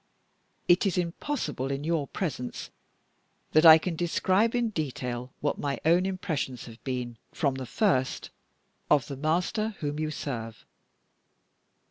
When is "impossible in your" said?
0.97-2.07